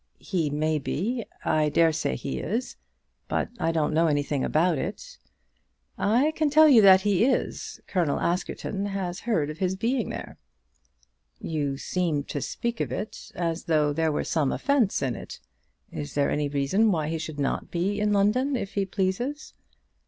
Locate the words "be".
0.79-1.25, 17.69-17.99